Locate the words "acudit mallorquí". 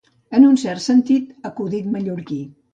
1.53-2.43